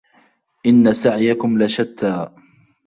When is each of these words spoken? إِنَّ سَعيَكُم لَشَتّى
إِنَّ 0.65 0.93
سَعيَكُم 0.93 1.57
لَشَتّى 1.63 2.27